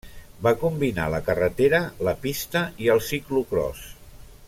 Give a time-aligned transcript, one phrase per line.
[0.45, 3.85] Va combinar la carretera, la pista i el ciclocròs.